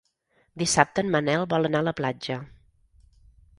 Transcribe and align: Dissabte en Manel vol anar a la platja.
Dissabte 0.61 1.03
en 1.05 1.11
Manel 1.17 1.45
vol 1.53 1.69
anar 1.71 1.83
a 1.85 1.89
la 1.91 1.95
platja. 2.01 2.41